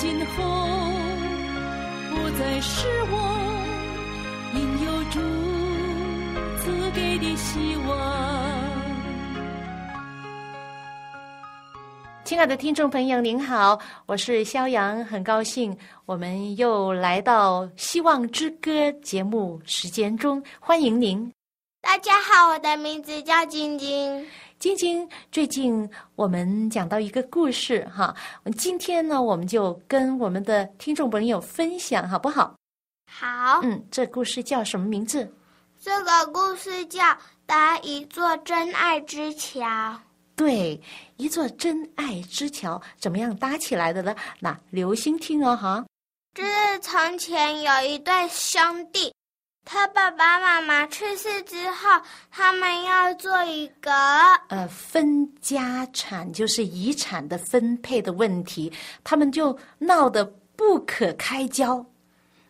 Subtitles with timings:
[0.00, 0.42] 今后
[2.08, 3.22] 不再失望，
[4.54, 5.20] 因有主
[6.56, 7.98] 赐给的希望。
[12.24, 15.76] 亲爱的听众朋友，您好，我是肖阳，很高兴
[16.06, 18.70] 我们又来到《希望之歌》
[19.00, 21.30] 节目时间中，欢迎您。
[21.82, 24.26] 大家好，我的名字叫晶晶。
[24.60, 28.14] 晶晶，最近我们讲到一个故事哈，
[28.58, 32.54] 今天呢，我们就跟我们的听众朋友分享，好不好？
[33.10, 33.60] 好。
[33.62, 35.32] 嗯，这故事叫什么名字？
[35.80, 37.02] 这个故事叫
[37.46, 39.60] 《搭一座真爱之桥》。
[40.36, 40.78] 对，
[41.16, 44.14] 一座真爱之桥怎么样搭起来的呢？
[44.40, 45.82] 那留心听哦，哈。
[46.34, 48.60] 这是从前有一对兄
[48.92, 49.10] 弟。
[49.72, 51.88] 他爸爸妈妈去世之后，
[52.28, 53.92] 他们要做一个
[54.48, 58.72] 呃分家产，就是遗产的分配的问题，
[59.04, 60.24] 他们就闹得
[60.56, 61.86] 不可开交。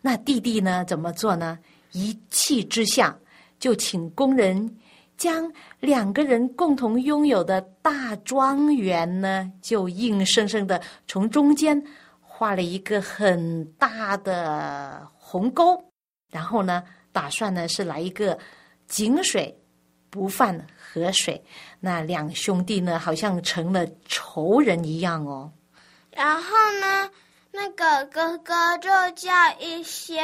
[0.00, 1.58] 那弟弟呢，怎么做呢？
[1.92, 3.14] 一气之下，
[3.58, 4.74] 就请工人
[5.18, 11.84] 将两个人共同拥有的大庄园呢，就硬生生的从中间
[12.22, 15.84] 画了一个很大的鸿沟，
[16.32, 16.82] 然后呢。
[17.12, 18.38] 打算呢是来一个
[18.86, 19.56] 井水
[20.10, 21.44] 不犯河水，
[21.78, 25.52] 那两兄弟呢好像成了仇人一样哦。
[26.10, 27.10] 然后呢，
[27.52, 30.20] 那个哥哥就叫一些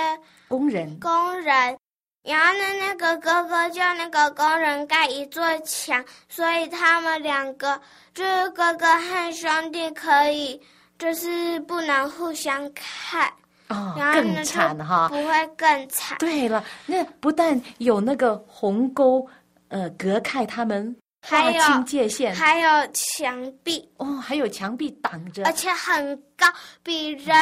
[0.48, 1.78] 工人，工人，
[2.24, 7.80] 然后呢，那个哥哥叫那个工人盖一座墙，所以他们两个
[8.12, 10.60] 就是哥哥和兄弟可以
[10.98, 13.32] 就是不能互相看。
[13.68, 15.08] 哦，更惨哈！
[15.08, 16.16] 不会更惨。
[16.18, 19.26] 对了，那不但有那个鸿沟，
[19.68, 23.88] 呃，隔开他们，划清界限，还有墙壁。
[23.96, 26.46] 哦，还有墙壁挡着，而且很高，
[26.84, 27.34] 比人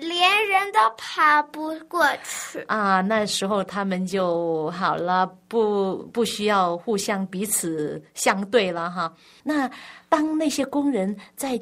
[0.00, 2.60] 连人都爬不过去。
[2.68, 9.12] 啊，那时候他们就好了，不不需要互相彼此相对了哈。
[9.42, 9.70] 那
[10.08, 11.60] 当那些工人在。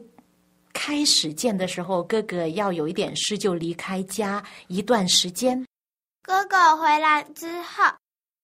[0.73, 5.65] 开始见的时候，哥哥要有一点事就离开家一段时间。
[6.23, 7.84] 哥哥回来之后，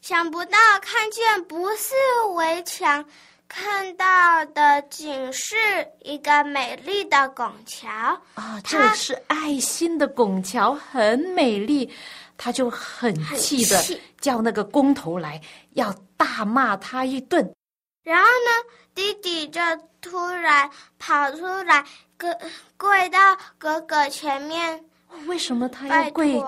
[0.01, 1.95] 想不到看见不是
[2.35, 3.05] 围墙，
[3.49, 5.57] 看到的仅是
[6.01, 7.89] 一个美丽的拱桥
[8.35, 8.61] 啊！
[8.65, 11.91] 这是爱心的拱桥，很美丽。
[12.37, 13.81] 他就很气的
[14.21, 15.41] 叫那个工头来，
[15.75, 17.55] 要大骂他一顿。
[18.03, 19.61] 然后呢，弟弟就
[20.05, 21.85] 突然跑出来。
[22.17, 22.31] 跪
[22.77, 23.19] 跪到
[23.59, 24.85] 哥哥前面，
[25.27, 26.41] 为什么他要跪？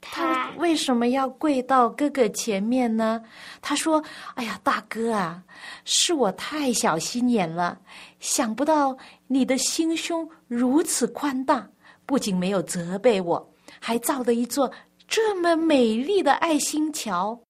[0.00, 3.20] 他为什么要跪到哥哥前面呢？
[3.60, 4.02] 他说
[4.34, 5.42] ：“哎呀，大哥啊，
[5.84, 7.78] 是我太小心眼了，
[8.20, 11.68] 想不到你的心胸如此宽大，
[12.06, 14.72] 不仅没有责备我，还造了一座
[15.08, 17.40] 这么美丽的爱心桥。”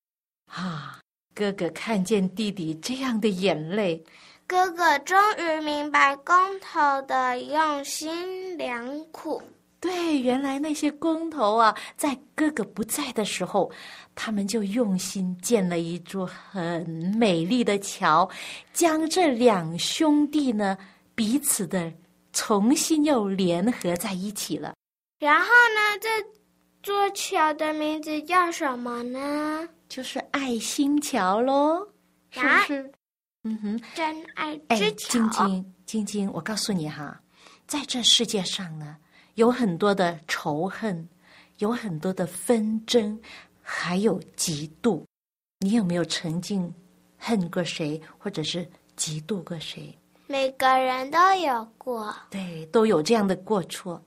[0.51, 1.01] 啊，
[1.35, 4.03] 哥哥看见弟弟这样的眼泪。
[4.47, 9.43] 哥哥终于明白工头的用心良苦。
[9.81, 13.69] 对，原来那些工头啊，在哥哥不在的时候，
[14.15, 16.89] 他们就用心建了一座很
[17.19, 18.29] 美丽的桥，
[18.73, 20.79] 将这两兄弟呢
[21.17, 21.93] 彼此的
[22.33, 24.75] 重新又联合在一起了。
[25.19, 26.09] 然后呢，这
[26.83, 29.69] 座桥的名字叫什么呢？
[29.89, 31.85] 就是爱心桥喽，
[32.31, 32.93] 是不是？
[33.45, 35.09] 嗯哼，真爱之桥。
[35.19, 37.21] 晶晶，晶晶，我告诉你哈，
[37.67, 38.97] 在这世界上呢，
[39.35, 41.09] 有很多的仇恨，
[41.59, 43.21] 有很多的纷争，
[43.61, 45.05] 还有嫉妒。
[45.59, 46.73] 你有没有曾经
[47.19, 48.65] 恨过谁，或者是
[48.97, 49.93] 嫉妒过谁？
[50.29, 54.01] 每个人都有过，对，都有这样的过错。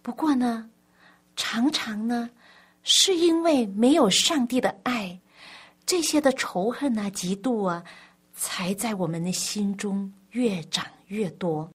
[0.00, 0.70] 不过呢，
[1.36, 2.30] 常常呢，
[2.82, 5.20] 是因为没有上帝的爱，
[5.84, 7.84] 这些的仇恨啊，嫉妒啊。
[8.38, 11.68] 才在我们的心中越长越多，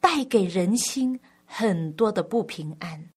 [0.00, 3.10] 带给人心很多的不平安。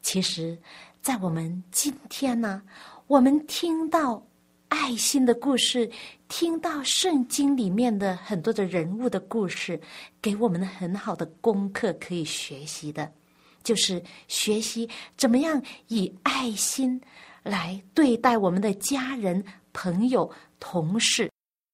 [0.00, 0.56] 其实，
[1.02, 2.62] 在我们今天呢，
[3.08, 4.24] 我们听到
[4.68, 5.90] 爱心的故事，
[6.28, 9.80] 听到圣经里面的很多的人物的故事，
[10.22, 13.12] 给我们很好的功课可以学习的，
[13.64, 17.00] 就是学习怎么样以爱心
[17.42, 21.28] 来对待我们的家人、朋友、同事，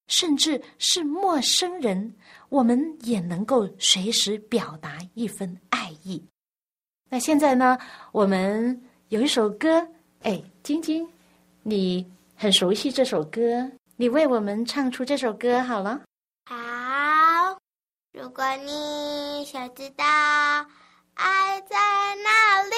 [0.07, 2.15] 甚至是陌生人，
[2.49, 6.23] 我们也能够随时表达一份爱意。
[7.09, 7.77] 那现在呢，
[8.11, 9.87] 我们有一首歌，
[10.21, 11.07] 哎，晶晶，
[11.63, 12.05] 你。
[12.35, 16.01] 很熟悉这首歌，你为我们唱出这首歌好了。
[16.45, 17.57] 好，
[18.11, 20.03] 如果你想知道
[21.13, 21.77] 爱在
[22.15, 22.75] 哪里，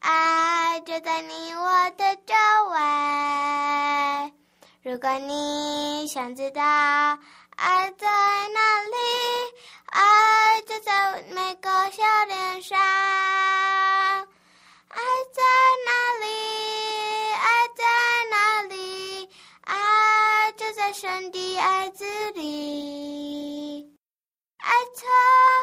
[0.00, 2.34] 爱就在你我的周
[2.72, 4.32] 围。
[4.90, 8.96] 如果你想知道爱在哪里，
[9.84, 12.78] 爱就在每个笑脸上。
[12.80, 14.24] 爱
[15.34, 15.42] 在
[15.84, 15.90] 哪
[16.24, 16.28] 里？
[20.94, 23.94] 神的爱子里，
[24.56, 25.06] 爱从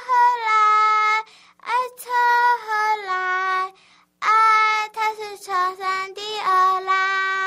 [0.06, 0.14] 何
[0.46, 1.26] 来？
[1.62, 2.14] 爱从
[2.62, 2.68] 何
[3.08, 3.74] 来？
[4.20, 4.30] 爱
[4.94, 7.45] 它是从上帝而来。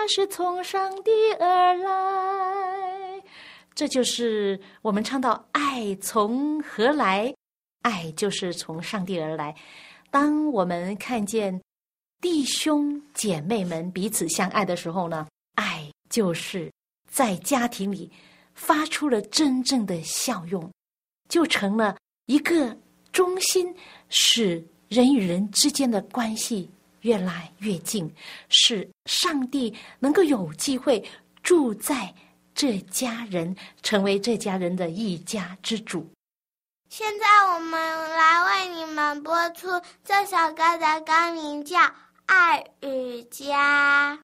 [0.00, 3.22] 爱它是从上帝而来。
[3.74, 7.34] 这就是我们唱到“爱从何来？
[7.82, 9.54] 爱就是从上帝而来。”
[10.10, 11.60] 当我们看见
[12.22, 15.26] 弟兄姐妹们彼此相爱的时候呢？
[15.56, 16.72] 爱就是
[17.10, 18.10] 在家庭里
[18.54, 20.70] 发出了真正的效用，
[21.28, 21.94] 就成了
[22.24, 22.74] 一个
[23.12, 23.74] 中心，
[24.08, 26.70] 使人与人之间的关系
[27.02, 28.12] 越来越近，
[28.48, 31.02] 使上帝能够有机会
[31.42, 32.14] 住在
[32.54, 36.08] 这家人，成为这家人的一家之主。
[36.88, 37.80] 现在我们
[38.10, 39.68] 来为你们播出
[40.04, 41.78] 这首歌的歌名，叫
[42.26, 44.16] 《爱与家》。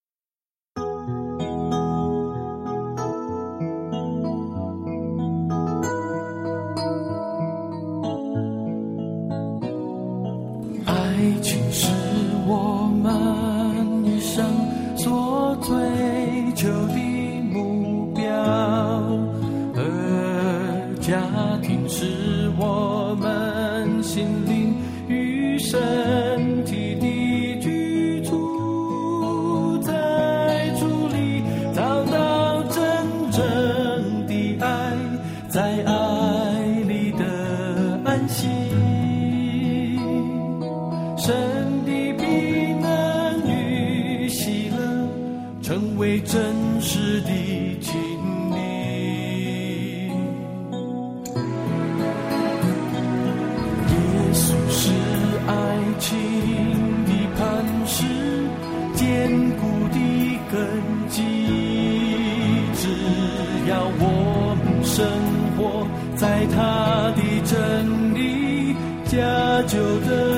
[10.85, 11.87] 爱情是
[13.09, 14.45] 我们一生
[14.97, 15.73] 所追
[16.57, 16.99] 求的
[17.53, 18.25] 目标，
[19.77, 21.23] 而家
[21.63, 24.75] 庭是我们心灵
[25.07, 25.79] 与身
[69.09, 70.36] 家就得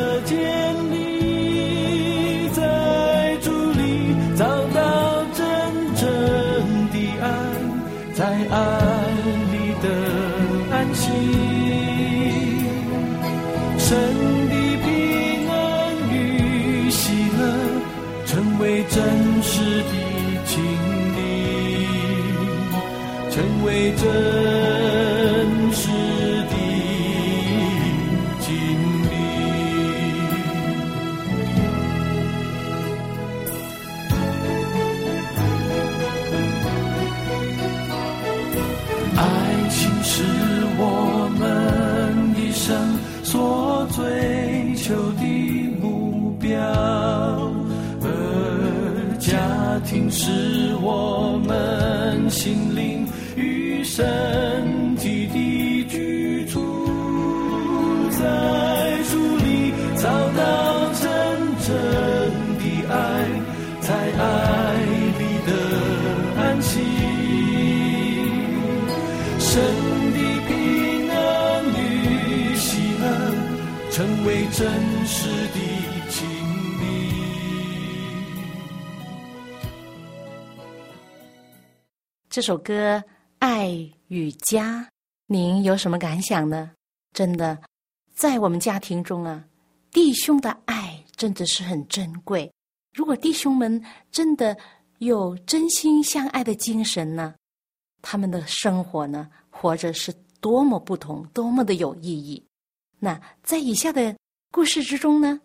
[53.91, 55.35] 身体的
[55.89, 56.61] 居住，
[58.11, 58.19] 在
[59.11, 60.05] 主里找
[60.35, 61.03] 到真
[61.67, 61.69] 正
[62.59, 62.95] 的爱，
[63.81, 64.23] 在爱
[65.19, 65.51] 里的
[66.37, 66.71] 安息，
[69.41, 69.51] 神
[70.13, 70.17] 的
[70.47, 70.51] 平
[71.11, 71.17] 安
[71.75, 72.69] 与喜
[73.01, 73.03] 乐，
[73.91, 74.61] 成为真
[75.07, 75.17] 实
[75.49, 75.59] 的
[76.11, 76.17] 经
[76.79, 76.85] 历。
[82.29, 83.03] 这首歌。
[83.39, 83.69] 爱
[84.09, 84.89] 与家，
[85.27, 86.73] 您有什么感想呢？
[87.13, 87.57] 真的，
[88.15, 89.45] 在我们家庭中啊，
[89.93, 92.51] 弟兄的爱真的是很珍贵。
[92.95, 94.57] 如果弟兄们真的
[94.99, 97.35] 有真心相爱的精神呢，
[98.03, 102.45] 他们的生活呢，活着是多么不同，多么的有意义。
[102.99, 104.17] 那在以下的
[104.51, 105.41] 故事之中呢，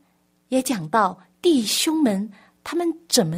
[0.48, 2.28] 也讲到弟兄们
[2.64, 3.38] 他们怎么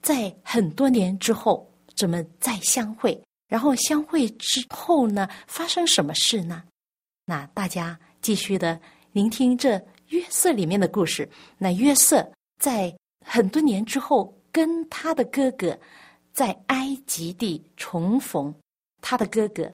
[0.00, 3.22] 在很多年之后怎么再相会？
[3.54, 6.64] 然后相会之后呢，发生什么事呢？
[7.24, 8.80] 那大家继续的
[9.12, 11.30] 聆听这约瑟里面的故事。
[11.56, 12.28] 那约瑟
[12.60, 12.92] 在
[13.24, 15.78] 很多年之后跟他的哥哥
[16.32, 18.52] 在埃及地重逢，
[19.00, 19.72] 他的哥哥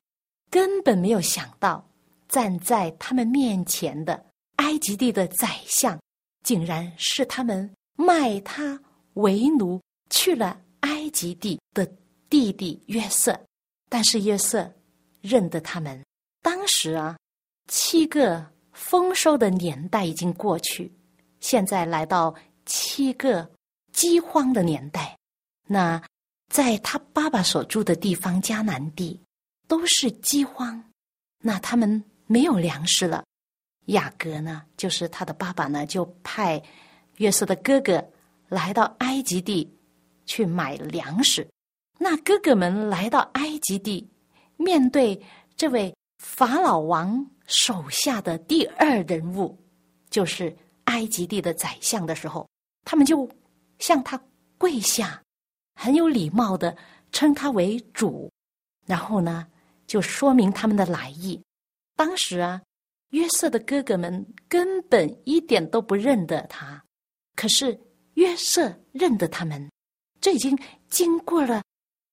[0.50, 1.82] 根本没有想到，
[2.28, 4.22] 站在他们面前的
[4.56, 5.98] 埃及地的宰相，
[6.44, 8.78] 竟然是他们卖他
[9.14, 11.90] 为奴去了埃及地的
[12.28, 13.34] 弟弟约瑟。
[13.90, 14.72] 但是约瑟
[15.20, 16.02] 认得他们。
[16.40, 17.18] 当时啊，
[17.68, 20.90] 七个丰收的年代已经过去，
[21.40, 23.50] 现在来到七个
[23.92, 25.18] 饥荒的年代。
[25.66, 26.02] 那
[26.48, 29.20] 在他爸爸所住的地方迦南地
[29.68, 30.82] 都是饥荒，
[31.42, 33.24] 那他们没有粮食了。
[33.86, 36.62] 雅各呢，就是他的爸爸呢，就派
[37.16, 38.08] 约瑟的哥哥
[38.48, 39.68] 来到埃及地
[40.26, 41.46] 去买粮食。
[42.02, 44.08] 那哥哥们来到埃及地，
[44.56, 45.22] 面对
[45.54, 49.54] 这位法老王手下的第二人物，
[50.08, 52.48] 就是埃及地的宰相的时候，
[52.86, 53.28] 他们就
[53.78, 54.18] 向他
[54.56, 55.22] 跪下，
[55.74, 56.74] 很有礼貌的
[57.12, 58.32] 称他为主，
[58.86, 59.46] 然后呢，
[59.86, 61.38] 就说明他们的来意。
[61.96, 62.62] 当时啊，
[63.10, 66.82] 约瑟的哥哥们根本一点都不认得他，
[67.36, 67.78] 可是
[68.14, 69.68] 约瑟认得他们。
[70.18, 71.62] 这已经经过了。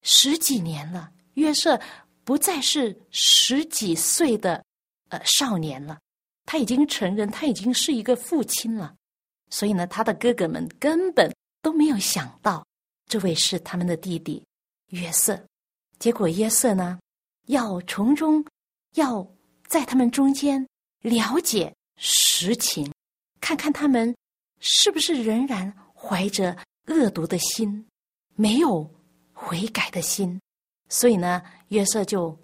[0.01, 1.79] 十几年了，约瑟
[2.23, 4.63] 不再是十几岁的
[5.09, 5.99] 呃少年了，
[6.45, 8.95] 他已经成人，他已经是一个父亲了。
[9.49, 12.65] 所以呢，他的哥哥们根本都没有想到
[13.07, 14.43] 这位是他们的弟弟
[14.89, 15.41] 约瑟。
[15.99, 16.99] 结果约瑟呢，
[17.47, 18.45] 要从中
[18.95, 19.25] 要
[19.67, 20.67] 在他们中间
[21.01, 22.91] 了解实情，
[23.39, 24.13] 看看他们
[24.59, 27.87] 是不是仍然怀着恶毒的心，
[28.35, 28.89] 没有。
[29.39, 30.41] 悔改的心，
[30.89, 32.35] 所以呢，约瑟就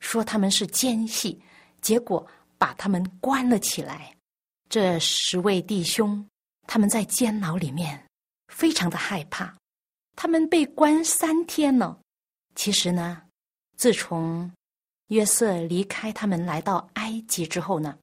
[0.00, 1.38] 说他们是奸细，
[1.82, 2.26] 结果
[2.56, 4.16] 把他们关了起来。
[4.70, 6.26] 这十位弟兄，
[6.66, 8.02] 他们在监牢里面，
[8.48, 9.54] 非常的害怕。
[10.16, 12.00] 他们被关三天了。
[12.54, 13.22] 其实呢，
[13.76, 14.50] 自从
[15.08, 17.96] 约瑟离开他们来到埃及之后呢，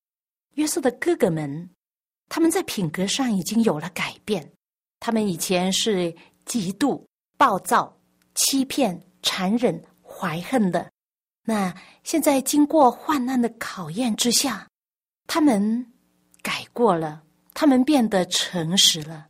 [0.53, 1.67] 约瑟的哥哥们，
[2.29, 4.53] 他们在品格上已经有了改变。
[4.99, 7.03] 他们以前是嫉妒、
[7.37, 7.91] 暴躁。
[8.35, 10.91] 欺骗、残忍、怀恨的，
[11.45, 11.73] 那
[12.03, 14.67] 现在经过患难的考验之下，
[15.25, 15.93] 他们
[16.41, 17.23] 改过了，
[17.53, 19.25] 他们变得诚实了，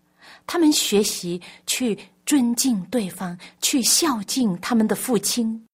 [0.47, 5.65] 他们学习去尊敬对方，去孝敬他们的父亲。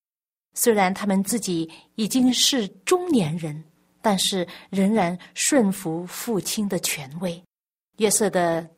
[0.53, 3.63] 虽然他们自己已经是中年人，
[4.01, 7.41] 但是仍然顺服父亲的权威。
[7.97, 8.69] 约瑟的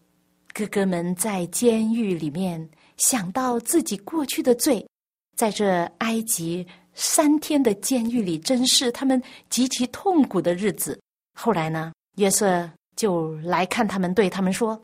[0.53, 2.69] 哥哥们在监狱里面。
[3.03, 4.87] 想到自己过去的罪，
[5.35, 10.97] 在这埃及三天的监狱里，真是他们极其痛苦的日子。
[11.37, 14.81] 后来呢，约瑟就来看他们，对他们说：“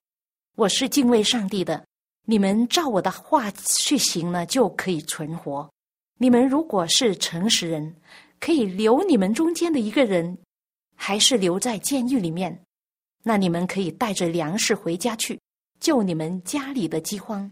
[0.57, 1.81] 我是敬畏上帝的，
[2.25, 5.71] 你们照我的话去行呢，就可以存活。
[6.17, 7.95] 你们如果是诚实人，
[8.41, 10.37] 可以留你们中间的一个人，
[10.93, 12.61] 还是留在监狱里面，
[13.23, 15.39] 那你们可以带着粮食回家去，
[15.79, 17.49] 救你们家里的饥荒。”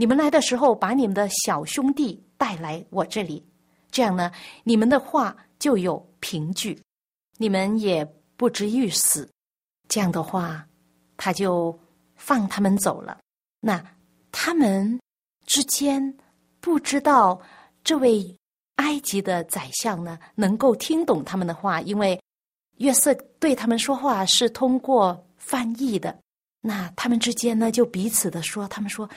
[0.00, 3.44] 你们来的时候，把你们的小兄弟带来我这里，
[3.90, 4.30] 这样呢，
[4.62, 6.80] 你们的话就有凭据，
[7.36, 8.04] 你们也
[8.36, 9.28] 不至于死。
[9.88, 10.64] 这样的话，
[11.16, 11.76] 他就
[12.14, 13.18] 放他们走了。
[13.58, 13.84] 那
[14.30, 15.00] 他们
[15.46, 16.16] 之间
[16.60, 17.40] 不知道
[17.82, 18.32] 这位
[18.76, 22.16] 埃及的宰相呢，能够听懂他们的话，因为
[22.76, 26.16] 约瑟对他们说话是通过翻译的。
[26.60, 29.10] 那他们之间呢，就彼此的说，他们说。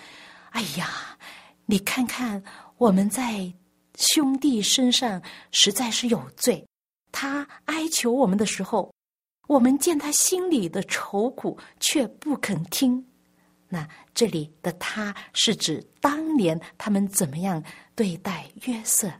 [0.51, 1.17] 哎呀，
[1.65, 2.41] 你看看
[2.77, 3.51] 我们在
[3.97, 6.65] 兄弟身上实在是有罪。
[7.11, 8.93] 他哀求我们的时候，
[9.47, 13.05] 我们见他心里的愁苦，却不肯听。
[13.67, 17.61] 那这里的他是指当年他们怎么样
[17.95, 19.11] 对待约瑟，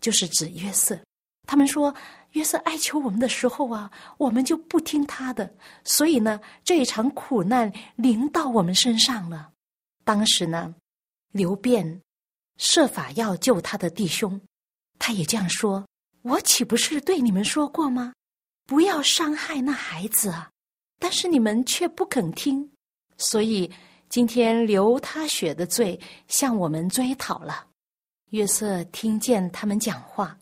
[0.00, 0.98] 就是指约瑟。
[1.46, 1.94] 他们说
[2.32, 5.52] 约瑟哀求我们的时候啊，我们就不听他的，
[5.84, 9.50] 所以呢，这一场苦难临到我们身上了。
[10.10, 10.74] 当时呢，
[11.30, 12.02] 刘辩
[12.56, 14.40] 设法要救他的弟兄，
[14.98, 15.86] 他也这样说
[16.22, 18.12] ：“我岂不是对你们说过吗？
[18.66, 20.50] 不要伤害那孩子啊！
[20.98, 22.68] 但是你们却不肯听，
[23.18, 23.70] 所以
[24.08, 27.68] 今天流他血的罪向我们追讨了。”
[28.30, 30.36] 约瑟听见他们讲话，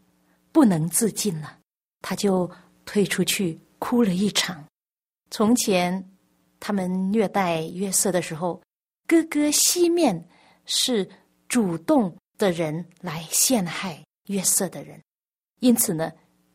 [0.50, 1.58] 不能自禁了，
[2.00, 2.50] 他就
[2.86, 4.64] 退出去哭了一场。
[5.30, 6.10] 从前
[6.58, 8.58] 他们虐待约瑟的时候。
[9.08, 10.22] 哥哥西面
[10.66, 11.08] 是
[11.48, 15.02] 主动的人来陷害约瑟的人，
[15.60, 16.12] 因此呢，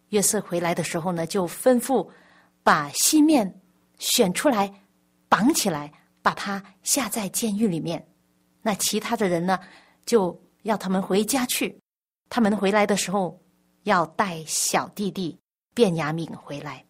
[0.10, 2.08] 约瑟回来的时候呢，就吩咐
[2.62, 3.60] 把西面
[3.98, 4.72] 选出来
[5.28, 5.92] 绑起来，
[6.22, 8.08] 把他下在监狱里面。
[8.62, 9.60] 那其他的人呢，
[10.06, 11.76] 就要他们回家去。
[12.30, 13.42] 他们回来的时候，
[13.82, 15.36] 要带小弟弟
[15.74, 16.86] 卞雅敏回来。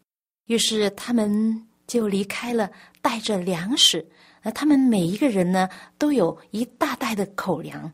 [0.48, 2.70] 于是他们就离开了，
[3.01, 4.05] 带着粮食。
[4.44, 7.92] 那他们每一个人呢，都有一大袋的口粮。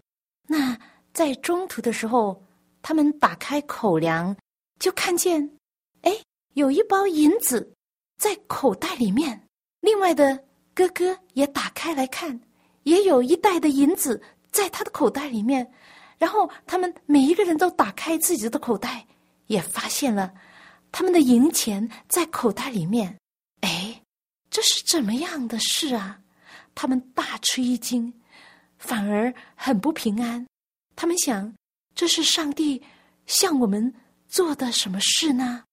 [0.48, 0.75] 那
[1.13, 2.44] 在中途的时候，
[2.82, 4.36] 他们打开口粮，
[4.79, 5.48] 就看见，
[6.01, 6.12] 哎，
[6.56, 7.72] 有一包银子
[8.18, 9.39] 在口袋里面。
[9.82, 12.39] 另外的哥哥也打开来看，
[12.84, 15.72] 也有一袋的银子在他的口袋里面。
[16.18, 19.06] 然后他们每一个人都打开自己的口袋，
[19.48, 20.34] 也发现了
[20.91, 23.15] 他们的银钱在口袋里面。
[23.62, 24.01] 哎，
[24.50, 26.20] 这是怎么样的事啊？
[26.81, 28.13] 他们大吃一惊，
[28.77, 30.48] 反而很不平安。
[30.95, 31.53] 他们想，
[31.93, 32.81] 这是上帝
[33.25, 33.93] 向我们
[34.29, 35.65] 做的什么事呢？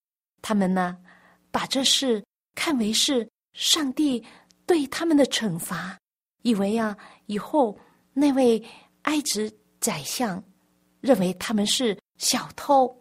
[0.43, 0.99] 他们呢，
[1.53, 2.25] 把这事
[2.57, 4.21] 看为是上帝
[4.67, 5.97] 对他们的惩罚，
[6.43, 7.79] 以为啊，以后
[8.13, 8.61] 那位
[9.03, 9.49] 埃及
[9.79, 10.43] 宰相
[11.01, 12.93] 认为他们是小偷，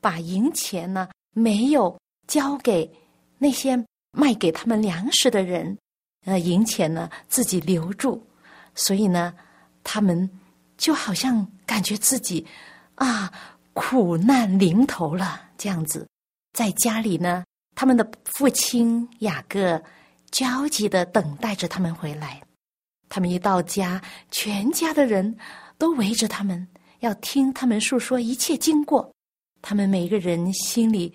[0.00, 1.96] 把银钱呢没有
[2.26, 2.92] 交给
[3.38, 3.80] 那些
[4.10, 5.78] 卖给他们粮食的人。
[6.24, 8.26] 呃，银钱呢自己留住，
[8.74, 9.34] 所以呢，
[9.82, 10.28] 他们
[10.78, 12.46] 就好像感觉自己
[12.94, 13.30] 啊
[13.74, 16.08] 苦难临头了这样子，
[16.54, 19.82] 在家里呢，他们的父亲雅各
[20.30, 22.40] 焦急的等待着他们回来。
[23.10, 24.00] 他们一到家，
[24.30, 25.36] 全家的人
[25.76, 26.66] 都围着他们，
[27.00, 29.12] 要听他们诉说一切经过。
[29.60, 31.14] 他们每个人心里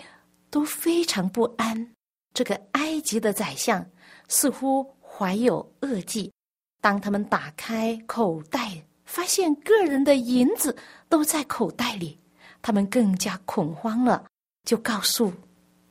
[0.51, 1.91] 都非常不安。
[2.33, 3.83] 这个埃及的宰相
[4.27, 4.85] 似乎。
[5.19, 6.31] 怀有恶计，
[6.79, 10.73] 当他们打开口袋，发现个人的银子
[11.09, 12.17] 都在口袋里，
[12.61, 14.25] 他们更加恐慌了，
[14.63, 15.33] 就告诉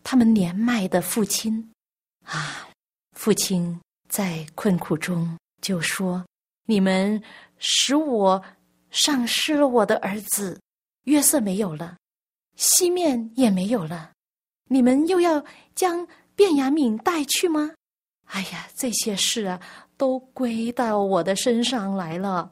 [0.03, 1.71] 他们年迈的父亲
[2.25, 2.67] ：“啊，
[3.13, 6.25] 父亲在困苦中就说
[6.65, 7.23] ：‘你们
[7.59, 8.43] 使我
[8.91, 10.59] 丧失了我的儿子
[11.05, 11.99] 约瑟没有了，
[12.57, 14.11] 西面也没有了，
[14.71, 17.73] 你们又要将卞雅敏带去吗？’”
[18.29, 19.61] 哎呀，这些事啊，
[19.97, 22.51] 都归到我的身上来了。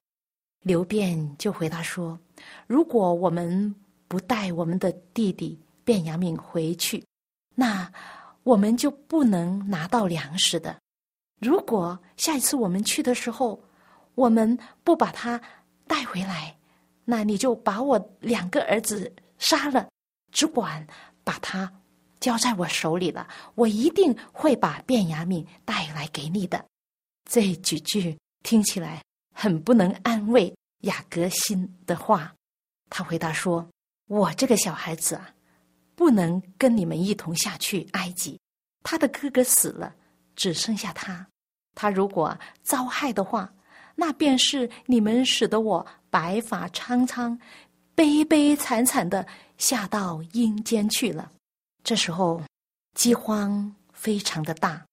[0.63, 2.19] 刘辩就回答说
[2.67, 3.75] ：“如果我们
[4.09, 7.05] 不带我们的弟弟卞雅敏回去，
[7.55, 7.91] 那
[8.43, 10.77] 我们就不能拿到粮食的。
[11.41, 13.63] 如果下一次我们去的时候，
[14.15, 15.41] 我们不把他
[15.87, 16.57] 带回来，
[17.05, 19.89] 那你就把我两个儿子杀了，
[20.33, 20.85] 只管
[21.23, 21.71] 把他。”
[22.21, 26.65] 交在我手里了，我一定会把卞雅敏带来给你的。
[27.31, 29.03] 这几句听起来
[29.35, 32.33] 很不能安慰雅各心的话。
[32.89, 33.69] 他回答说
[34.09, 35.31] ：“我这个小孩子啊，
[35.95, 38.39] 不能跟你们一同下去埃及。
[38.83, 39.95] 他的哥哥死了，
[40.37, 41.27] 只剩下他。
[41.75, 43.53] 他如果遭害的话，
[43.97, 47.39] 那便是你们使得我白发苍苍、
[47.95, 49.27] 悲悲惨惨的
[49.59, 51.31] 下到阴间去了。”
[51.87, 52.43] 这时候，
[52.95, 54.85] 饥荒非常的大。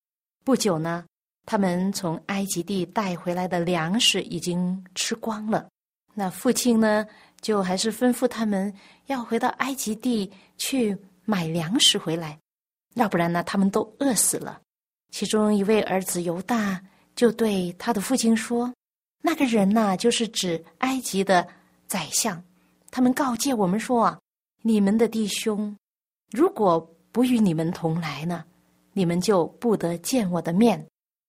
[0.46, 1.04] 不久呢，
[1.44, 5.68] 他们从埃及地带回来的粮食已经吃光了。
[6.14, 7.04] 那父亲呢，
[7.42, 8.72] 就还是吩咐他们
[9.08, 12.38] 要回到埃及地去买粮食回来，
[12.94, 14.62] 要不然呢，他们都饿死了。
[15.10, 16.80] 其中一位儿子犹大
[17.16, 18.72] 就对他的父亲说
[19.20, 21.48] ：“那个人呢，就是指埃及的
[21.88, 22.44] 宰相。
[22.92, 24.20] 他们告诫我们说啊，
[24.62, 25.76] 你们的弟兄。”
[26.34, 26.80] 如果
[27.12, 28.44] 不与你们同来呢，
[28.94, 30.84] 你们就不得见我的面。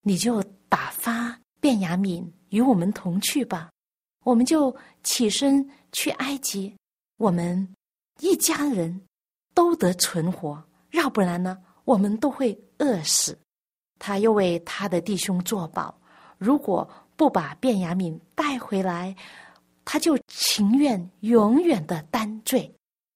[0.06, 3.70] 你就打发卞雅敏与我们同去吧，
[4.22, 6.74] 我们就起身去埃及，
[7.18, 7.66] 我们
[8.20, 9.00] 一家人
[9.54, 10.62] 都得存活。
[10.92, 13.38] 要不然呢，我们都会饿死。
[13.98, 15.98] 他又为他的弟兄作保，
[16.38, 16.86] 如果
[17.16, 19.14] 不把卞雅敏带回来，
[19.84, 22.74] 他就情愿永远的担罪。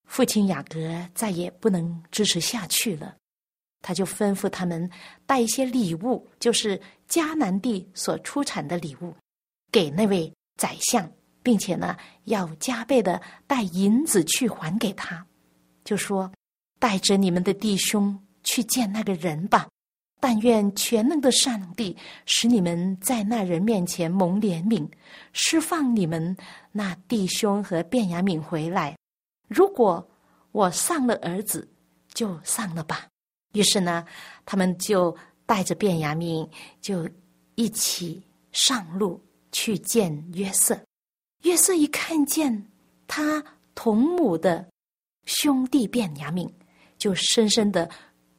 [0.08, 0.80] 父亲雅各
[1.14, 3.14] 再也不能支持下去了，
[3.82, 4.90] 他就吩咐他们
[5.26, 9.14] 带一些礼物，就是迦南地所出产的礼物，
[9.70, 11.08] 给那位宰相，
[11.42, 15.24] 并且呢，要加倍的带银子去还给他。
[15.84, 16.32] 就说
[16.80, 19.68] ：“带着你们的弟兄去见那个人吧，
[20.20, 24.88] 但愿全能的上帝使你们在那人面前蒙怜悯，
[25.32, 26.36] 释放你们
[26.72, 28.96] 那弟兄和卞雅敏回来。”
[29.48, 30.06] 如果
[30.52, 31.68] 我丧了儿子，
[32.14, 33.06] 就丧了吧。
[33.54, 34.06] 于是呢，
[34.44, 36.48] 他们就带着卞雅敏，
[36.80, 37.08] 就
[37.54, 40.78] 一起上路去见约瑟。
[41.42, 42.70] 约瑟一看见
[43.06, 43.42] 他
[43.74, 44.68] 同母的
[45.24, 46.52] 兄弟卞雅敏，
[46.98, 47.88] 就深深的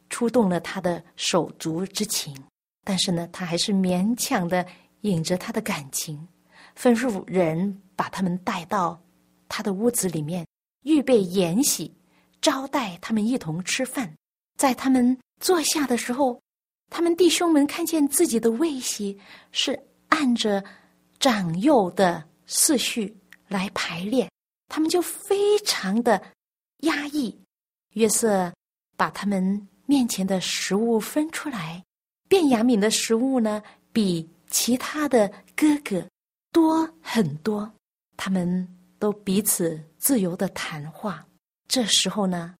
[0.10, 2.36] 触动了他的手足之情。
[2.84, 4.65] 但是呢，他还是勉强的
[5.02, 6.28] 引着他的感情，
[6.78, 9.00] 吩咐人把他们带到
[9.48, 10.45] 他的屋子里面，
[10.83, 11.93] 预备筵席，
[12.41, 14.13] 招待他们一同吃饭。
[14.57, 16.41] 在他们坐下的时候，
[16.89, 19.17] 他们弟兄们看见自己的位席
[19.51, 20.63] 是按着
[21.19, 23.15] 长幼的次序
[23.47, 24.29] 来排列，
[24.67, 26.21] 他们就非常的
[26.79, 27.37] 压抑。
[27.93, 28.53] 约瑟
[28.97, 31.83] 把他们面前的食物分出来。
[32.27, 33.61] 卞雅敏的食物呢，
[33.91, 36.05] 比其他的哥哥
[36.51, 37.71] 多很多。
[38.17, 38.67] 他们
[38.99, 41.25] 都彼此自由的谈话。
[41.67, 42.53] 这时候呢，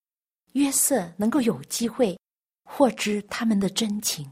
[0.54, 2.18] 约瑟能够有机会
[2.64, 4.28] 获知他们的真情，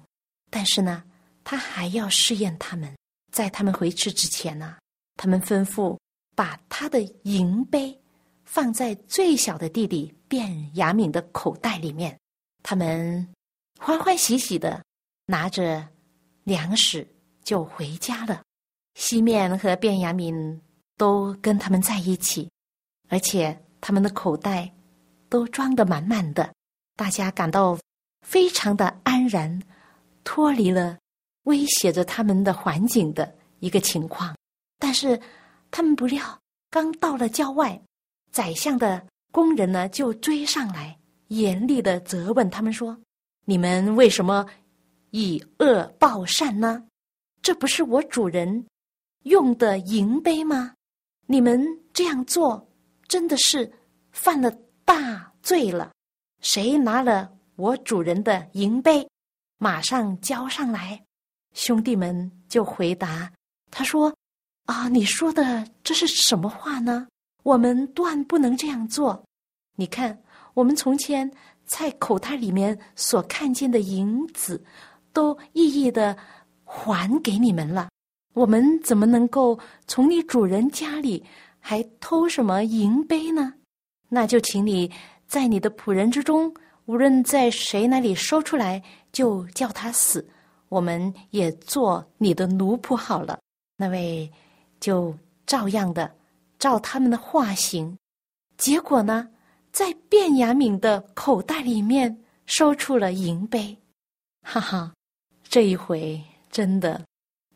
[0.50, 1.04] 但是呢，
[1.44, 2.92] 他还要试验他们。
[3.32, 4.78] 在他们回去之前呢，
[5.16, 5.96] 他们吩咐
[6.36, 7.96] 把他的银杯
[8.46, 12.18] 放在最小的弟弟卞雅敏的口袋里面。
[12.64, 13.28] 他们
[13.80, 14.82] 欢欢喜喜的。
[15.30, 15.86] 拿着
[16.46, 17.06] 粮食
[17.44, 18.42] 就回家了。
[18.96, 20.62] 西面和卞雅敏
[20.98, 22.50] 都跟他们在一起，
[23.08, 24.70] 而且他们的口袋
[25.30, 26.54] 都装得满满的，
[26.96, 27.78] 大家感到
[28.26, 29.62] 非常的安然，
[30.24, 30.98] 脱离了
[31.44, 34.36] 威胁着他们的环境的一个情况。
[34.80, 35.20] 但是
[35.72, 37.80] 他们不料，刚到了郊外，
[38.32, 42.98] 宰相的工人呢就追上来，严厉的责问他们说
[43.46, 44.46] ：“你们为什么？”
[45.12, 46.84] 以恶报善呢？
[47.42, 48.68] 这不是我主人
[49.24, 50.74] 用的银杯吗？
[51.28, 51.64] 你们
[51.94, 52.68] 这样做
[53.08, 53.72] 真的是
[54.12, 54.50] 犯了
[54.84, 55.92] 大罪了。
[56.42, 59.08] 谁拿了我主人的银杯，
[59.60, 61.04] 马上交上来。
[61.54, 63.32] 兄弟们就回答
[63.70, 64.12] 他说
[64.66, 67.08] ：“啊，你说的这是什么话呢？
[67.44, 69.24] 我们断不能这样做。
[69.76, 70.20] 你看，
[70.54, 71.32] 我们从前
[71.66, 74.64] 在口袋里面所看见的银子。”
[75.14, 76.16] 都一一的
[76.64, 77.90] 还给你们了，
[78.38, 81.24] 我们怎么能够从你主人家里
[81.60, 83.56] 还偷什么银杯呢？
[84.10, 84.92] 那就请你
[85.26, 86.54] 在你的仆人之中，
[86.86, 90.24] 无论在谁那里说出来，就叫他死，
[90.70, 93.40] 我们也做你的奴仆好了。
[93.76, 94.32] 那位
[94.80, 96.14] 就照样的
[96.60, 97.98] 照他们的话行，
[98.56, 99.28] 结果呢，
[99.72, 103.76] 在卞雅敏的口袋里面收出了银杯，
[104.44, 104.94] 哈哈。
[105.50, 106.22] 这一回
[106.52, 107.04] 真的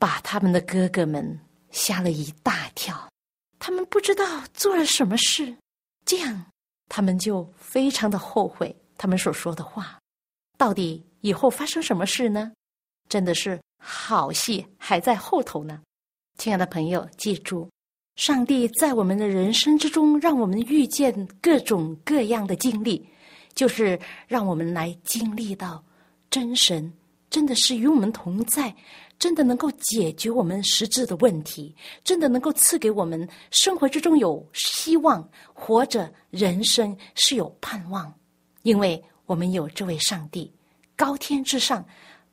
[0.02, 3.08] 把他们的哥哥们吓了一大跳，
[3.60, 5.56] 他们不知道做了什么事，
[6.04, 6.44] 这样
[6.90, 10.00] 他们就非常的后悔他们所说的话。
[10.58, 12.52] 到底以后发生什么事呢？
[13.10, 15.80] 真的是好戏还在后头呢。
[16.40, 17.70] 亲爱的朋友，记住，
[18.16, 23.08] 上帝在我们的人生之中，让我们遇见各种各样的经历，
[23.54, 25.84] 就是让我们来经历到
[26.32, 26.92] 真神。
[27.30, 28.76] 真的是与我们同在，
[29.22, 38.12] 真的能够解决我们实质的问题，真的能够赐给我们生活之中有希望，活着人生是有盼望，
[38.64, 40.52] 因为我们有这位上帝，
[40.96, 41.86] 高天之上，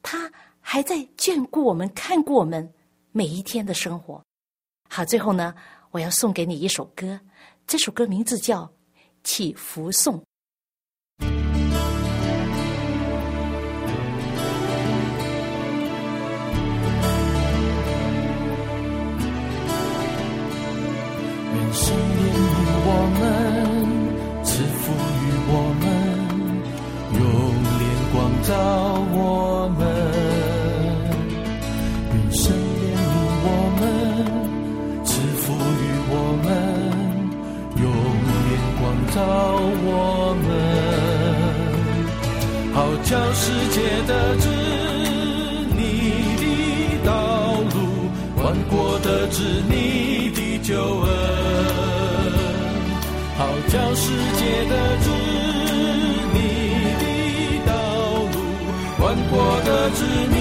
[0.03, 2.66] 他还在眷顾我们，看顾我们
[3.12, 4.24] 每一天的生活。
[4.88, 5.55] 好，最后呢，
[5.90, 7.20] 我要送给你一首歌，
[7.66, 8.62] 这首歌名字叫
[9.22, 10.18] 《祈福颂》。
[39.18, 39.26] 光照
[39.85, 39.90] 我
[40.42, 40.48] 们。
[42.72, 43.76] 好叫世界
[44.07, 44.46] 的知
[45.74, 45.81] 你
[46.38, 46.44] 的
[47.04, 47.11] 道
[47.74, 47.76] 路，
[48.37, 49.37] 万国的知
[49.68, 51.07] 你的救恩。
[53.37, 54.04] 好叫世
[54.37, 55.07] 界的知
[56.33, 56.37] 你
[57.00, 57.04] 的
[57.66, 57.72] 道
[58.33, 58.37] 路，
[59.02, 59.98] 万国的知
[60.31, 60.37] 你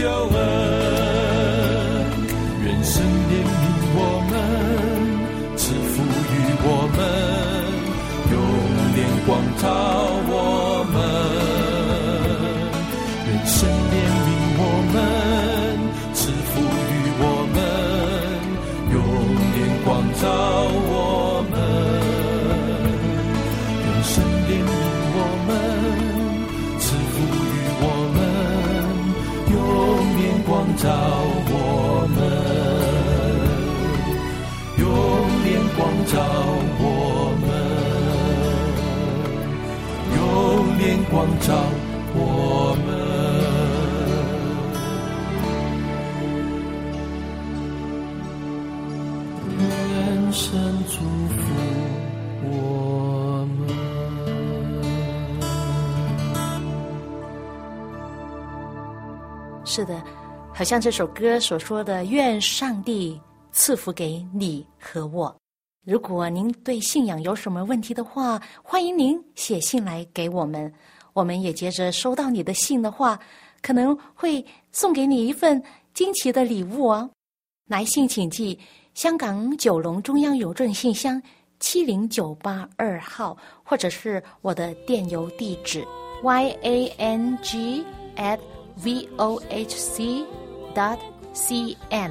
[0.00, 0.36] 救恩。
[2.64, 3.98] 愿神怜悯我
[4.30, 4.32] 们，
[5.58, 6.34] 赐福于
[6.64, 6.98] 我们，
[8.32, 8.34] 用
[8.96, 9.28] 脸光
[9.60, 9.64] 照
[41.10, 41.52] 光照
[42.14, 42.88] 我们。
[49.58, 50.56] 愿神
[50.88, 51.00] 祝
[51.34, 51.42] 福
[52.44, 53.68] 我们。
[59.64, 60.00] 是的，
[60.54, 63.20] 好像这首歌所说的，愿上帝
[63.50, 65.36] 赐福给你和我。
[65.84, 70.72] 如果您对信仰有什么问题的话，欢迎您写信来给我们。
[71.12, 73.18] 我们也接着收到你的信的话，
[73.62, 75.62] 可能会送给你一份
[75.94, 77.10] 惊奇的礼物哦。
[77.68, 78.58] 来信请寄
[78.94, 81.22] 香港九龙中央邮政信箱
[81.58, 85.86] 七零九八二号，或者是我的电邮地址
[86.22, 87.84] y a n g
[88.16, 88.38] at
[88.82, 90.24] v o h c
[90.74, 90.98] dot
[91.32, 92.10] c n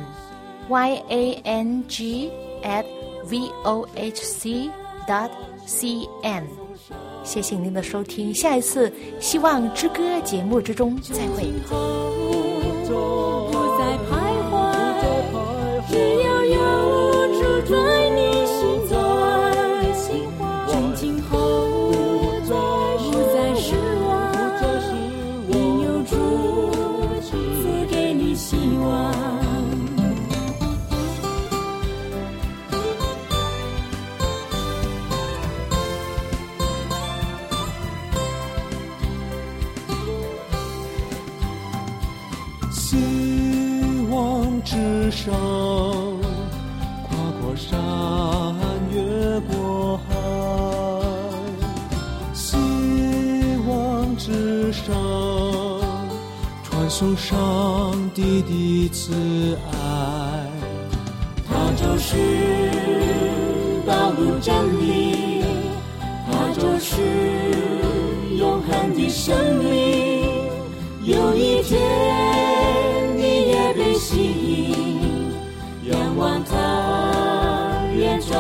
[0.70, 2.32] y a n g
[2.64, 2.86] at
[3.28, 4.70] v o h c
[5.08, 5.30] dot
[5.66, 6.59] c n。
[7.30, 8.90] 谢谢您的收听，下一次
[9.20, 11.46] 《希望之歌》节目之中再会。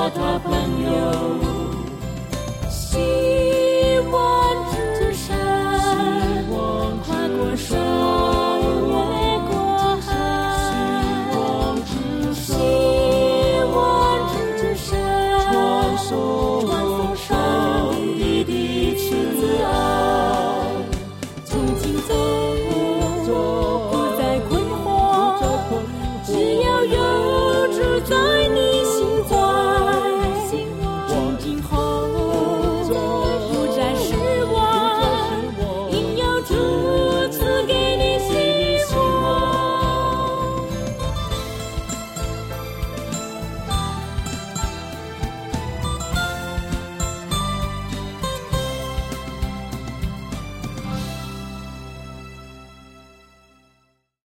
[0.09, 0.58] Patapa.